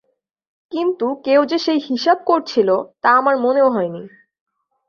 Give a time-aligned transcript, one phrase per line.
[0.71, 2.69] কিন্তু কেউ যে সেই হিসাব করছিল
[3.01, 4.03] তা আমার মনেও হয় নি।